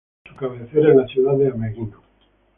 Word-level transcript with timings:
Su 0.25 0.35
cabecera 0.35 0.89
es 0.89 0.95
la 0.95 1.05
ciudad 1.07 1.35
de 1.37 1.49
Ameghino. 1.49 2.01